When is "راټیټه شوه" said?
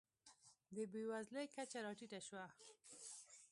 1.85-2.45